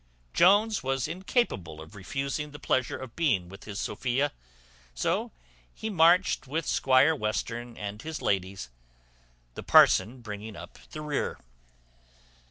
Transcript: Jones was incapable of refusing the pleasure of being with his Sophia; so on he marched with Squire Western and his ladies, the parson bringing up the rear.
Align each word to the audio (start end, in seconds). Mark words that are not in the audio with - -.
Jones 0.33 0.81
was 0.81 1.07
incapable 1.07 1.79
of 1.79 1.93
refusing 1.93 2.49
the 2.49 2.57
pleasure 2.57 2.97
of 2.97 3.15
being 3.15 3.49
with 3.49 3.65
his 3.65 3.79
Sophia; 3.79 4.31
so 4.95 5.25
on 5.25 5.31
he 5.75 5.91
marched 5.91 6.47
with 6.47 6.65
Squire 6.65 7.13
Western 7.13 7.77
and 7.77 8.01
his 8.01 8.19
ladies, 8.19 8.71
the 9.53 9.61
parson 9.61 10.21
bringing 10.21 10.55
up 10.55 10.79
the 10.89 11.01
rear. 11.01 11.37